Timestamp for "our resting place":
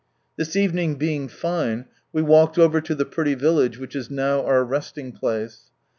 4.43-5.65